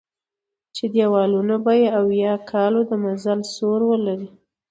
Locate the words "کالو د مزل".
2.51-3.39